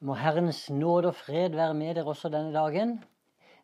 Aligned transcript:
Må 0.00 0.14
Herrens 0.16 0.70
nåde 0.72 1.10
og 1.10 1.14
fred 1.14 1.52
være 1.52 1.74
med 1.76 1.98
dere 1.98 2.08
også 2.08 2.30
denne 2.32 2.54
dagen. 2.54 2.94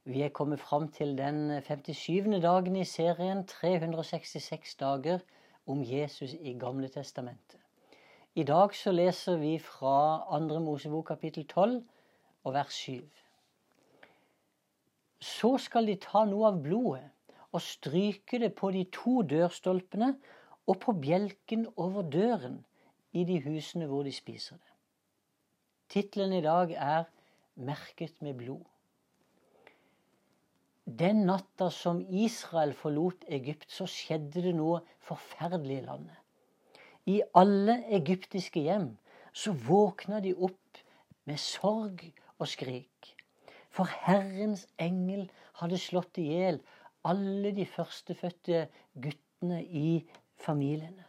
Vi 0.04 0.20
er 0.20 0.28
kommet 0.28 0.60
fram 0.60 0.90
til 0.92 1.14
den 1.16 1.62
57. 1.64 2.42
dagen 2.42 2.76
i 2.76 2.84
serien 2.84 3.40
366 3.46 4.74
dager 4.74 5.24
om 5.66 5.80
Jesus 5.80 6.34
i 6.34 6.52
Gamle 6.60 6.90
Testamentet. 6.92 7.56
I 8.34 8.44
dag 8.44 8.76
så 8.76 8.92
leser 8.92 9.40
vi 9.40 9.54
fra 9.58 10.28
2. 10.28 10.60
Mosebok 10.60 11.06
kapittel 11.06 11.48
12 11.48 11.80
og 12.44 12.52
vers 12.52 12.74
7. 12.84 13.00
Så 15.20 15.56
skal 15.58 15.88
de 15.88 15.96
ta 16.04 16.26
noe 16.28 16.52
av 16.52 16.60
blodet 16.60 17.08
og 17.48 17.64
stryke 17.64 18.44
det 18.44 18.52
på 18.60 18.74
de 18.76 18.84
to 18.92 19.22
dørstolpene 19.24 20.12
og 20.66 20.82
på 20.84 20.98
bjelken 21.00 21.64
over 21.76 22.02
døren 22.02 22.60
i 23.12 23.24
de 23.24 23.40
husene 23.48 23.88
hvor 23.88 24.04
de 24.04 24.12
spiser 24.12 24.60
det. 24.60 24.75
Tittelen 25.88 26.32
i 26.32 26.42
dag 26.42 26.72
er 26.72 27.04
'Merket 27.56 28.22
med 28.22 28.34
blod'. 28.34 28.66
Den 30.86 31.16
natta 31.26 31.68
som 31.70 32.00
Israel 32.10 32.72
forlot 32.74 33.24
Egypt, 33.28 33.66
så 33.72 33.86
skjedde 33.90 34.42
det 34.42 34.54
noe 34.54 34.80
forferdelig 34.98 35.78
i 35.78 35.86
landet. 35.86 36.16
I 37.06 37.22
alle 37.34 37.76
egyptiske 37.98 38.60
hjem 38.66 38.96
så 39.32 39.52
våkna 39.52 40.20
de 40.20 40.34
opp 40.34 40.80
med 41.24 41.38
sorg 41.38 42.02
og 42.38 42.48
skrik. 42.50 43.14
For 43.70 43.90
Herrens 44.06 44.66
engel 44.78 45.28
hadde 45.60 45.78
slått 45.78 46.18
i 46.18 46.28
hjel 46.32 46.60
alle 47.06 47.52
de 47.54 47.66
førstefødte 47.66 48.66
guttene 48.94 49.62
i 49.64 50.00
familiene. 50.42 51.04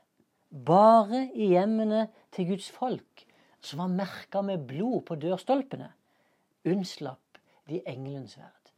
Bare 0.50 1.28
i 1.34 1.54
hjemmene 1.54 2.08
til 2.32 2.54
Guds 2.54 2.70
folk 2.72 3.27
som 3.68 3.84
var 3.84 3.92
merka 3.92 4.42
med 4.42 4.66
blod 4.70 5.04
på 5.10 5.18
dørstolpene, 5.20 5.92
unnslapp 6.68 7.42
de 7.68 7.82
engelens 7.86 8.38
verd. 8.40 8.72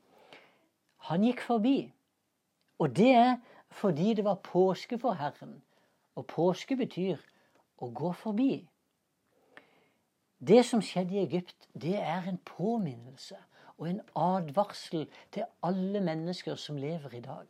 Han 1.10 1.24
gikk 1.26 1.46
forbi, 1.46 1.78
og 2.82 2.96
det 2.98 3.12
er 3.16 3.36
fordi 3.70 4.14
det 4.18 4.26
var 4.26 4.42
påske 4.44 4.98
for 5.00 5.14
Herren. 5.14 5.62
Og 6.18 6.26
påske 6.28 6.76
betyr 6.76 7.22
å 7.80 7.90
gå 7.96 8.12
forbi. 8.18 8.54
Det 10.40 10.64
som 10.66 10.82
skjedde 10.84 11.16
i 11.16 11.24
Egypt, 11.24 11.68
det 11.74 11.96
er 12.00 12.28
en 12.28 12.40
påminnelse 12.48 13.38
og 13.78 13.90
en 13.90 14.02
advarsel 14.16 15.06
til 15.32 15.48
alle 15.64 16.02
mennesker 16.04 16.56
som 16.56 16.80
lever 16.80 17.16
i 17.16 17.24
dag. 17.24 17.48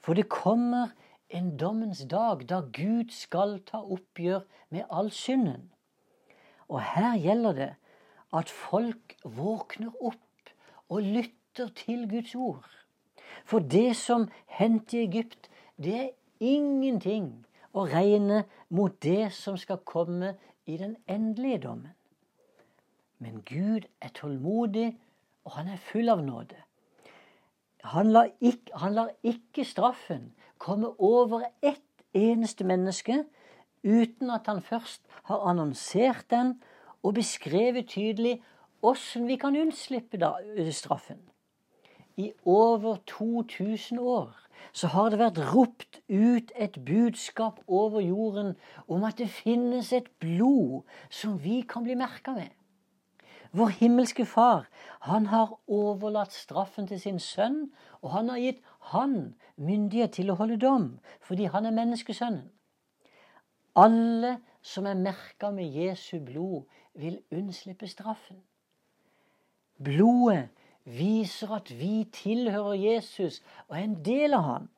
For 0.00 0.16
det 0.16 0.28
kommer 0.32 0.92
en 1.28 1.56
dommens 1.56 2.04
dag 2.10 2.44
da 2.48 2.60
Gud 2.72 3.12
skal 3.14 3.60
ta 3.68 3.82
oppgjør 3.84 4.44
med 4.70 4.88
all 4.90 5.10
synden. 5.12 5.70
Og 6.70 6.82
her 6.94 7.18
gjelder 7.18 7.52
det 7.58 7.70
at 8.36 8.50
folk 8.54 9.16
våkner 9.24 9.90
opp 10.00 10.52
og 10.88 11.02
lytter 11.02 11.72
til 11.74 12.06
Guds 12.10 12.34
ord. 12.34 12.68
For 13.44 13.58
det 13.58 13.96
som 13.98 14.28
hendte 14.46 14.98
i 14.98 15.04
Egypt, 15.08 15.50
det 15.76 15.96
er 15.96 16.10
ingenting 16.40 17.32
å 17.74 17.86
regne 17.90 18.44
mot 18.70 18.94
det 19.02 19.32
som 19.34 19.58
skal 19.58 19.82
komme 19.86 20.36
i 20.66 20.78
den 20.78 20.96
endelige 21.10 21.64
dommen. 21.66 21.94
Men 23.18 23.42
Gud 23.44 23.86
er 24.00 24.14
tålmodig, 24.14 24.94
og 25.44 25.52
han 25.58 25.68
er 25.68 25.82
full 25.90 26.08
av 26.08 26.22
nåde. 26.24 26.56
Han 27.84 28.12
lar 28.12 28.30
ikke, 28.40 28.76
han 28.76 28.94
lar 28.94 29.10
ikke 29.22 29.64
straffen 29.64 30.30
komme 30.60 30.92
over 31.00 31.44
ett 31.62 31.82
eneste 32.14 32.64
menneske 32.64 33.24
uten 33.84 34.30
at 34.30 34.46
han 34.46 34.62
først 34.62 35.02
har 35.28 35.48
annonsert 35.50 36.26
den 36.30 36.56
og 37.02 37.14
beskrevet 37.14 37.88
tydelig 37.88 38.40
åssen 38.82 39.26
vi 39.28 39.36
kan 39.36 39.56
unnslippe 39.56 40.20
straffen. 40.72 41.20
I 42.16 42.32
over 42.44 42.96
2000 43.06 43.98
år 43.98 44.36
så 44.72 44.86
har 44.92 45.10
det 45.10 45.18
vært 45.18 45.40
ropt 45.54 46.00
ut 46.08 46.52
et 46.54 46.76
budskap 46.84 47.60
over 47.66 48.00
jorden 48.00 48.54
om 48.88 49.04
at 49.04 49.18
det 49.18 49.30
finnes 49.30 49.92
et 49.92 50.10
blod 50.20 50.82
som 51.10 51.38
vi 51.42 51.62
kan 51.68 51.84
bli 51.84 51.94
merka 51.94 52.34
med. 52.36 52.50
Vår 53.52 53.72
himmelske 53.80 54.24
Far 54.24 54.68
han 55.00 55.26
har 55.26 55.56
overlatt 55.66 56.32
straffen 56.32 56.86
til 56.86 57.00
sin 57.00 57.18
sønn, 57.18 57.72
og 58.02 58.12
han 58.14 58.28
har 58.28 58.38
gitt 58.38 58.60
han 58.92 59.34
myndighet 59.56 60.12
til 60.20 60.30
å 60.30 60.36
holde 60.38 60.60
dom, 60.60 61.00
fordi 61.20 61.48
han 61.50 61.66
er 61.66 61.74
menneskesønnen. 61.74 62.46
Alle 63.76 64.38
som 64.62 64.86
er 64.86 64.94
merka 64.94 65.50
med 65.50 65.64
Jesu 65.64 66.18
blod, 66.24 66.62
vil 66.94 67.20
unnslippe 67.30 67.86
straffen. 67.88 68.42
Blodet 69.84 70.48
viser 70.84 71.54
at 71.54 71.70
vi 71.78 72.04
tilhører 72.12 72.72
Jesus 72.74 73.42
og 73.68 73.78
er 73.78 73.84
en 73.84 74.04
del 74.04 74.34
av 74.34 74.42
han. 74.42 74.68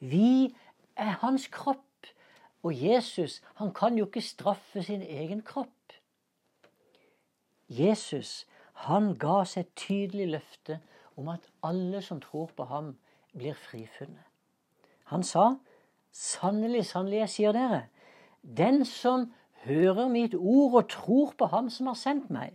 Vi 0.00 0.56
er 0.96 1.18
hans 1.20 1.46
kropp, 1.52 1.82
og 2.62 2.74
Jesus 2.74 3.42
han 3.60 3.72
kan 3.74 3.98
jo 3.98 4.06
ikke 4.06 4.24
straffe 4.24 4.82
sin 4.82 5.02
egen 5.02 5.42
kropp. 5.42 5.92
Jesus 7.68 8.46
han 8.86 9.14
ga 9.18 9.42
seg 9.48 9.66
et 9.66 9.76
tydelig 9.76 10.26
løfte 10.34 10.80
om 11.16 11.28
at 11.32 11.46
alle 11.64 12.02
som 12.02 12.20
tror 12.20 12.50
på 12.56 12.66
ham, 12.68 12.96
blir 13.36 13.54
frifunnet. 13.56 14.24
Han 15.12 15.22
sa 15.22 15.56
Sannelig, 16.16 16.86
sannelig, 16.88 17.18
jeg 17.18 17.28
sier 17.28 17.52
dere, 17.52 17.82
den 18.40 18.84
som 18.88 19.26
hører 19.66 20.08
mitt 20.08 20.34
ord 20.34 20.78
og 20.80 20.88
tror 20.88 21.34
på 21.36 21.48
Ham 21.52 21.68
som 21.72 21.90
har 21.90 21.98
sendt 22.00 22.30
meg, 22.32 22.54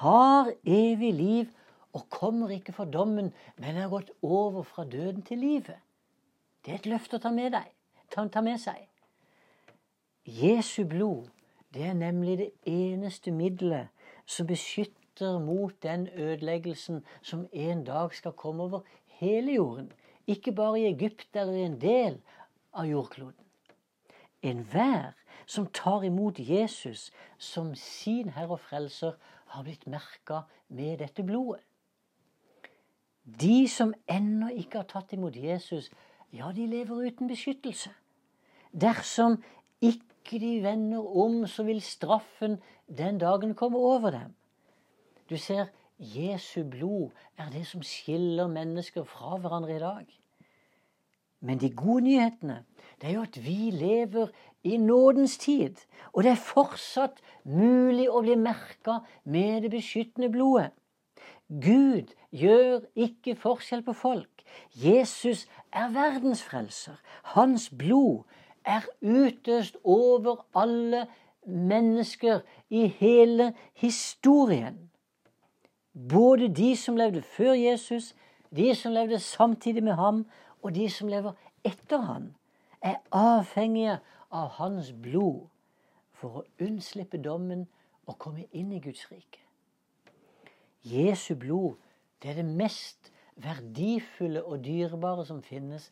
har 0.00 0.50
evig 0.66 1.12
liv 1.14 1.52
og 1.94 2.08
kommer 2.10 2.50
ikke 2.50 2.74
for 2.74 2.90
dommen, 2.90 3.30
men 3.56 3.78
er 3.78 3.92
gått 3.92 4.10
over 4.22 4.66
fra 4.66 4.84
døden 4.84 5.22
til 5.22 5.38
livet. 5.38 5.78
Det 6.64 6.74
er 6.74 6.80
et 6.80 6.88
løfte 6.90 7.20
å 7.20 7.22
ta 7.22 7.30
med, 7.34 7.52
deg, 7.54 7.70
ta, 8.10 8.24
ta 8.26 8.42
med 8.44 8.58
seg. 8.60 8.82
Jesu 10.26 10.82
blod, 10.84 11.30
det 11.74 11.86
er 11.88 11.94
nemlig 11.96 12.34
det 12.40 12.50
eneste 12.66 13.30
middelet 13.32 13.94
som 14.26 14.48
beskytter 14.50 15.38
mot 15.38 15.72
den 15.86 16.08
ødeleggelsen 16.18 17.04
som 17.22 17.46
en 17.52 17.84
dag 17.86 18.10
skal 18.14 18.34
komme 18.34 18.66
over 18.66 18.82
hele 19.20 19.54
jorden. 19.54 19.92
Ikke 20.28 20.52
bare 20.52 20.82
i 20.82 20.90
Egypt 20.90 21.36
eller 21.36 21.56
i 21.56 21.64
en 21.70 21.78
del 21.80 22.18
av 22.78 22.86
jordkloden. 22.86 23.44
Enhver 24.42 25.16
som 25.46 25.66
tar 25.66 26.04
imot 26.06 26.38
Jesus 26.38 27.08
som 27.38 27.74
sin 27.74 28.30
Herre 28.36 28.58
og 28.58 28.60
Frelser, 28.60 29.16
har 29.48 29.64
blitt 29.64 29.86
merka 29.88 30.42
med 30.68 30.98
dette 31.00 31.24
blodet. 31.24 31.62
De 33.24 33.68
som 33.68 33.94
ennå 34.08 34.50
ikke 34.60 34.82
har 34.82 34.88
tatt 34.88 35.12
imot 35.16 35.36
Jesus, 35.36 35.90
ja, 36.32 36.50
de 36.52 36.66
lever 36.68 37.08
uten 37.08 37.28
beskyttelse. 37.28 37.90
Dersom 38.72 39.38
ikke 39.80 40.40
de 40.40 40.58
vender 40.64 41.16
om, 41.16 41.46
så 41.46 41.64
vil 41.64 41.80
straffen 41.84 42.58
den 42.88 43.20
dagen 43.20 43.54
komme 43.54 43.78
over 43.78 44.10
dem. 44.10 44.34
Du 45.30 45.36
ser, 45.36 45.68
Jesu 45.98 46.62
blod 46.64 47.10
er 47.36 47.50
det 47.50 47.66
som 47.66 47.82
skiller 47.82 48.48
mennesker 48.52 49.04
fra 49.04 49.36
hverandre 49.36 49.76
i 49.76 49.82
dag. 49.82 50.17
Men 51.40 51.60
de 51.60 51.70
gode 51.70 52.04
nyhetene 52.08 52.62
det 52.98 53.10
er 53.10 53.14
jo 53.14 53.22
at 53.22 53.36
vi 53.44 53.70
lever 53.70 54.32
i 54.66 54.76
nådens 54.76 55.38
tid. 55.38 55.76
Og 56.12 56.24
det 56.24 56.32
er 56.32 56.42
fortsatt 56.42 57.20
mulig 57.44 58.08
å 58.10 58.22
bli 58.24 58.34
merka 58.36 58.98
med 59.24 59.62
det 59.62 59.70
beskyttende 59.70 60.30
blodet. 60.34 60.72
Gud 61.48 62.10
gjør 62.34 62.82
ikke 62.98 63.36
forskjell 63.38 63.84
på 63.86 63.94
folk. 63.96 64.42
Jesus 64.74 65.46
er 65.72 65.94
verdensfrelser. 65.94 66.98
Hans 67.36 67.68
blod 67.70 68.26
er 68.66 68.84
utøst 69.00 69.78
over 69.84 70.42
alle 70.58 71.06
mennesker 71.46 72.42
i 72.68 72.86
hele 72.98 73.52
historien. 73.74 74.90
Både 76.10 76.50
de 76.54 76.74
som 76.76 76.96
levde 76.96 77.22
før 77.22 77.54
Jesus, 77.56 78.14
de 78.56 78.74
som 78.74 78.92
levde 78.92 79.18
samtidig 79.18 79.82
med 79.84 79.96
ham, 79.96 80.26
og 80.68 80.74
de 80.76 80.84
som 80.92 81.08
lever 81.08 81.32
etter 81.64 82.02
han, 82.04 82.34
er 82.84 83.00
avhengige 83.16 83.98
av 84.30 84.50
hans 84.60 84.92
blod 84.92 85.46
for 86.12 86.40
å 86.42 86.46
unnslippe 86.60 87.20
dommen 87.24 87.64
og 88.04 88.18
komme 88.20 88.44
inn 88.52 88.74
i 88.76 88.80
Guds 88.84 89.06
rike. 89.08 89.40
Jesu 90.84 91.32
blod 91.40 91.78
det 92.20 92.32
er 92.34 92.40
det 92.42 92.50
mest 92.50 93.08
verdifulle 93.38 94.42
og 94.44 94.64
dyrebare 94.66 95.24
som 95.26 95.40
finnes, 95.42 95.88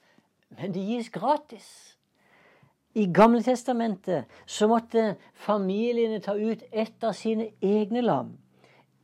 men 0.51 0.75
det 0.75 0.85
gis 0.85 1.09
gratis. 1.15 1.69
I 2.97 3.07
Gamle 3.15 3.43
Testamentet 3.47 4.29
så 4.47 4.69
måtte 4.69 5.15
familiene 5.47 6.21
ta 6.21 6.35
ut 6.37 6.65
ett 6.73 7.05
av 7.05 7.15
sine 7.17 7.53
egne 7.65 8.03
lam. 8.05 8.35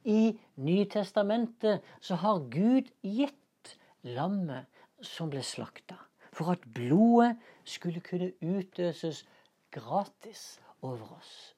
I 0.04 0.34
Nytestamentet 0.56 1.80
så 2.00 2.19
har 2.20 2.44
Gud 2.50 2.90
gitt 3.00 3.76
lammet 4.02 4.66
som 5.02 5.31
ble 5.31 5.43
slakta, 5.43 5.96
for 6.32 6.52
at 6.52 6.64
blodet 6.75 7.37
skulle 7.64 8.00
kunne 8.00 8.32
utøses 8.43 9.25
gratis 9.70 10.60
over 10.82 11.16
oss. 11.19 11.54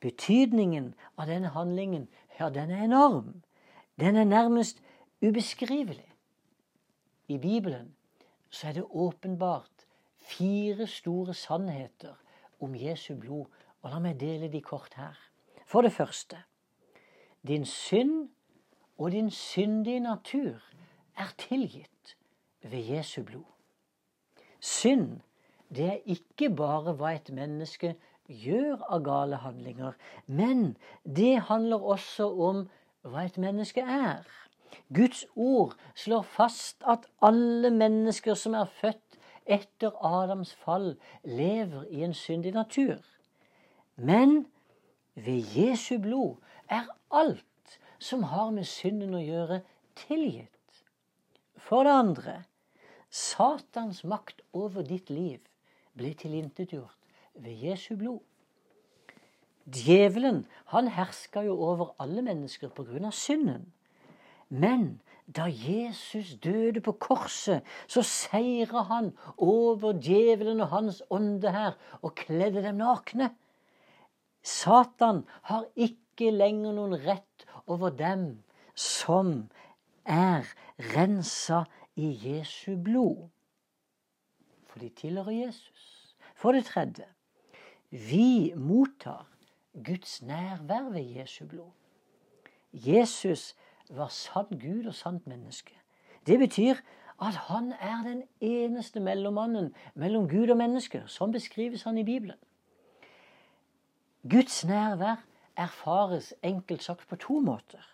Betydningen 0.00 0.94
av 1.16 1.28
denne 1.30 1.52
handlingen, 1.54 2.08
ja, 2.38 2.50
den 2.50 2.70
er 2.70 2.84
enorm. 2.84 3.42
Den 4.00 4.16
er 4.16 4.24
nærmest 4.24 4.82
ubeskrivelig. 5.24 6.12
I 7.28 7.38
Bibelen 7.38 7.94
så 8.50 8.68
er 8.68 8.72
det 8.72 8.84
åpenbart 8.90 9.86
fire 10.16 10.86
store 10.86 11.34
sannheter 11.34 12.14
om 12.60 12.74
Jesu 12.74 13.14
blod, 13.16 13.46
og 13.82 13.90
la 13.90 13.98
meg 14.02 14.20
dele 14.20 14.50
de 14.52 14.60
kort 14.60 14.94
her. 14.98 15.16
For 15.66 15.82
det 15.82 15.92
første 15.92 16.38
din 17.46 17.64
synd 17.64 18.28
og 18.98 19.12
din 19.12 19.30
syndige 19.30 20.00
natur 20.00 20.62
er 21.16 21.32
tilgitt 21.38 22.16
ved 22.62 22.78
Jesu 22.78 23.22
blod. 23.22 23.44
Synd, 24.60 25.20
det 25.74 25.86
er 25.86 25.98
ikke 26.06 26.50
bare 26.56 26.94
hva 26.96 27.14
et 27.16 27.30
menneske 27.34 27.94
gjør 28.28 28.82
av 28.90 29.04
gale 29.06 29.38
handlinger, 29.42 29.94
men 30.26 30.76
det 31.04 31.46
handler 31.50 31.82
også 31.82 32.28
om 32.48 32.66
hva 33.06 33.26
et 33.26 33.38
menneske 33.38 33.80
er. 33.80 34.26
Guds 34.94 35.24
ord 35.36 35.76
slår 35.94 36.22
fast 36.22 36.82
at 36.86 37.06
alle 37.22 37.70
mennesker 37.70 38.34
som 38.34 38.54
er 38.54 38.70
født 38.80 39.18
etter 39.46 39.94
Adams 40.04 40.54
fall, 40.54 40.96
lever 41.24 41.84
i 41.90 42.02
en 42.02 42.14
syndig 42.14 42.52
natur. 42.52 42.98
Men 43.96 44.46
ved 45.14 45.44
Jesu 45.56 45.98
blod 46.02 46.36
er 46.68 46.84
alt 47.10 47.78
som 47.98 48.22
har 48.22 48.50
med 48.50 48.64
synden 48.64 49.14
å 49.14 49.22
gjøre, 49.22 49.60
tilgitt. 49.96 50.55
For 51.66 51.82
det 51.82 51.94
andre 51.98 52.36
Satans 53.10 54.04
makt 54.04 54.42
over 54.54 54.84
ditt 54.86 55.10
liv 55.10 55.40
ble 55.98 56.12
tilintetgjort 56.14 56.98
ved 57.42 57.62
Jesu 57.64 57.96
blod. 57.98 58.20
Djevelen 59.66 60.44
han 60.70 60.92
herska 60.94 61.42
jo 61.42 61.56
over 61.58 61.94
alle 61.98 62.22
mennesker 62.22 62.70
pga. 62.70 63.10
synden. 63.10 63.72
Men 64.48 65.00
da 65.26 65.48
Jesus 65.50 66.36
døde 66.38 66.80
på 66.80 66.92
korset, 66.92 67.62
så 67.88 68.02
seira 68.02 68.82
han 68.86 69.10
over 69.36 69.92
djevelen 69.92 70.60
og 70.60 70.68
hans 70.68 71.02
ånde 71.10 71.50
her 71.50 71.74
og 72.02 72.14
kledde 72.14 72.62
dem 72.62 72.78
nakne. 72.78 73.32
Satan 74.42 75.24
har 75.42 75.66
ikke 75.74 76.30
lenger 76.30 76.72
noen 76.72 76.94
rett 77.02 77.46
over 77.66 77.90
dem 77.90 78.44
som 78.74 79.48
er 80.06 80.44
rensa 80.78 81.62
i 81.96 82.12
Jesu 82.28 82.76
blod. 82.84 83.28
For 84.66 84.78
de 84.78 84.88
tilhører 84.88 85.46
Jesus. 85.46 86.16
For 86.34 86.52
det 86.52 86.64
tredje 86.64 87.04
vi 87.90 88.52
mottar 88.56 89.28
Guds 89.84 90.22
nærvær 90.22 90.90
ved 90.90 91.00
Jesu 91.00 91.46
blod. 91.46 91.70
Jesus 92.72 93.56
var 93.90 94.08
sann 94.08 94.46
Gud 94.50 94.86
og 94.86 94.94
sant 94.94 95.26
menneske. 95.26 95.74
Det 96.26 96.38
betyr 96.38 96.74
at 97.22 97.34
han 97.34 97.72
er 97.72 98.02
den 98.04 98.22
eneste 98.40 99.00
mellommannen 99.00 99.74
mellom 99.94 100.28
Gud 100.28 100.50
og 100.50 100.56
mennesker. 100.56 101.06
Sånn 101.06 101.32
beskrives 101.32 101.86
han 101.86 101.98
i 101.98 102.04
Bibelen. 102.04 102.38
Guds 104.30 104.64
nærvær 104.64 105.22
erfares 105.56 106.34
enkelt 106.42 106.82
sagt 106.82 107.08
på 107.08 107.16
to 107.16 107.38
måter. 107.40 107.84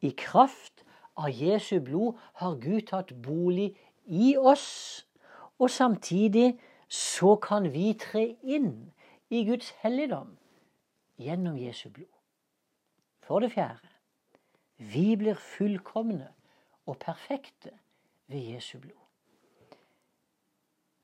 I 0.00 0.14
kraft 0.16 0.84
av 1.22 1.30
Jesu 1.30 1.78
blod 1.80 2.18
har 2.40 2.58
Gud 2.60 2.86
tatt 2.90 3.14
bolig 3.22 3.72
i 4.06 4.34
oss, 4.36 5.06
og 5.58 5.70
samtidig 5.70 6.58
så 6.88 7.36
kan 7.40 7.70
vi 7.72 7.92
tre 7.98 8.24
inn 8.42 8.92
i 9.30 9.44
Guds 9.48 9.70
helligdom 9.82 10.34
gjennom 11.22 11.56
Jesu 11.56 11.88
blod. 11.88 12.10
For 13.22 13.40
det 13.40 13.52
fjerde 13.54 13.88
vi 14.82 15.12
blir 15.16 15.38
fullkomne 15.38 16.32
og 16.90 16.98
perfekte 16.98 17.70
ved 18.26 18.52
Jesu 18.54 18.78
blod. 18.78 18.98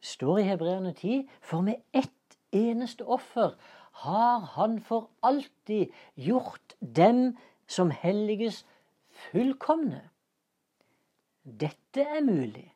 står 0.00 0.38
i 0.38 0.42
Hebreerne 0.42 0.92
10.: 0.92 1.28
For 1.40 1.60
med 1.60 1.74
ett 1.92 2.38
eneste 2.52 3.04
offer 3.04 3.54
har 3.92 4.38
Han 4.38 4.80
for 4.80 5.10
alltid 5.22 5.86
gjort 6.16 6.74
dem 6.80 7.36
som 7.66 7.90
helliges, 7.90 8.66
fullkomne. 9.26 10.02
Dette 11.44 12.04
er 12.04 12.24
mulig 12.24 12.66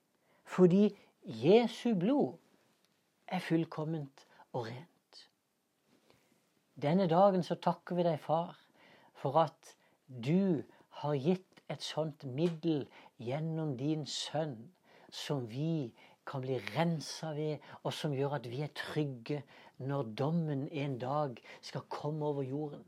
fordi 0.52 0.90
Jesu 1.24 1.94
blod 1.96 2.34
er 3.26 3.40
fullkomment 3.40 4.26
og 4.52 4.66
rent. 4.66 5.20
Denne 6.82 7.06
dagen 7.08 7.44
så 7.46 7.56
takker 7.56 7.96
vi 7.96 8.04
deg, 8.04 8.18
far, 8.20 8.58
for 9.16 9.38
at 9.44 9.74
du 10.08 10.62
har 11.00 11.16
gitt 11.16 11.62
et 11.72 11.84
sånt 11.84 12.24
middel 12.28 12.84
gjennom 13.22 13.76
din 13.78 14.04
sønn, 14.08 14.58
som 15.08 15.46
vi 15.48 15.92
kan 16.28 16.42
bli 16.44 16.58
rensa 16.74 17.32
ved, 17.36 17.62
og 17.82 17.94
som 17.96 18.14
gjør 18.16 18.38
at 18.40 18.48
vi 18.50 18.62
er 18.66 18.72
trygge 18.76 19.42
når 19.82 20.12
dommen 20.18 20.66
en 20.68 20.98
dag 20.98 21.38
skal 21.64 21.86
komme 21.88 22.26
over 22.26 22.42
jorden. 22.42 22.84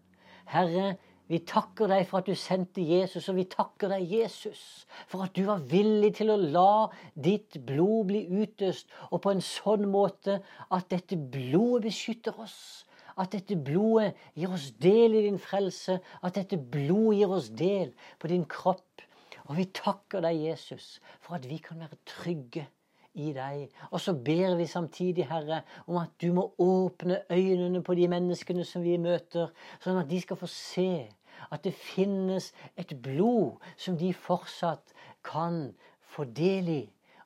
Herre, 0.50 0.96
vi 1.30 1.40
takker 1.48 1.88
deg 1.88 2.04
for 2.08 2.20
at 2.20 2.28
du 2.28 2.36
sendte 2.36 2.84
Jesus, 2.84 3.28
og 3.32 3.38
vi 3.38 3.46
takker 3.48 3.92
deg, 3.94 4.04
Jesus, 4.12 4.84
for 5.08 5.24
at 5.24 5.32
du 5.36 5.46
var 5.48 5.62
villig 5.70 6.14
til 6.18 6.32
å 6.34 6.40
la 6.40 6.88
ditt 7.14 7.60
blod 7.64 8.10
bli 8.10 8.24
utøst, 8.42 8.90
og 9.10 9.22
på 9.24 9.32
en 9.32 9.44
sånn 9.44 9.86
måte 9.88 10.40
at 10.68 10.90
dette 10.92 11.16
blodet 11.16 11.88
beskytter 11.88 12.36
oss 12.44 12.84
at 13.20 13.30
dette 13.30 13.54
blodet 13.54 14.14
gir 14.34 14.50
oss 14.50 14.72
del 14.82 15.14
i 15.14 15.24
din 15.28 15.38
frelse. 15.38 16.00
At 16.26 16.34
dette 16.34 16.58
blodet 16.58 17.20
gir 17.20 17.34
oss 17.36 17.50
del 17.54 17.92
på 18.18 18.30
din 18.32 18.42
kropp. 18.50 19.04
Og 19.46 19.58
vi 19.58 19.68
takker 19.76 20.24
deg, 20.24 20.40
Jesus, 20.48 20.98
for 21.22 21.38
at 21.38 21.46
vi 21.46 21.60
kan 21.62 21.82
være 21.84 22.00
trygge 22.08 22.64
i 23.14 23.32
deg. 23.36 23.68
Og 23.90 24.00
så 24.00 24.14
ber 24.14 24.56
vi 24.58 24.66
samtidig, 24.66 25.28
Herre, 25.30 25.62
om 25.86 25.98
at 26.02 26.14
du 26.22 26.32
må 26.32 26.48
åpne 26.58 27.20
øynene 27.30 27.82
på 27.82 27.94
de 27.94 28.08
menneskene 28.08 28.64
som 28.64 28.82
vi 28.82 28.96
møter, 28.98 29.52
sånn 29.82 30.00
at 30.02 30.10
de 30.10 30.20
skal 30.22 30.38
få 30.40 30.50
se 30.50 31.06
at 31.52 31.64
det 31.64 31.74
finnes 31.76 32.52
et 32.80 32.94
blod 33.02 33.62
som 33.76 33.98
de 33.98 34.12
fortsatt 34.14 34.94
kan 35.26 35.68
få 36.14 36.24
del 36.24 36.70
i, 36.72 36.82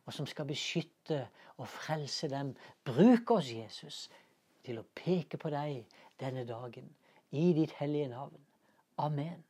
og 0.07 0.15
som 0.17 0.27
skal 0.27 0.49
beskytte 0.49 1.27
og 1.59 1.69
frelse 1.69 2.31
dem. 2.33 2.55
Bruk 2.85 3.31
oss, 3.37 3.53
Jesus, 3.53 4.07
til 4.65 4.81
å 4.81 4.89
peke 4.97 5.41
på 5.41 5.53
deg 5.53 5.85
denne 6.21 6.47
dagen 6.49 6.89
i 7.31 7.53
ditt 7.57 7.77
hellige 7.81 8.09
navn. 8.13 8.37
Amen. 8.99 9.48